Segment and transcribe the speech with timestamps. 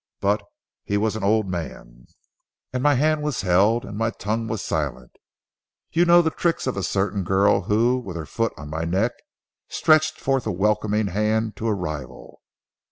[0.19, 0.41] But
[0.83, 2.07] he was an old man,
[2.73, 5.11] and my hand was held and my tongue was silent.
[5.91, 9.11] You know the tricks of a certain girl who, with her foot on my neck,
[9.69, 12.41] stretched forth a welcoming hand to a rival.